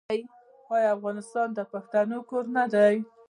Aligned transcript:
آیا 0.73 0.89
افغانستان 0.97 1.47
د 1.57 1.59
پښتنو 1.71 2.17
کور 2.29 2.45
نه 2.55 2.63
دی؟ 2.73 2.95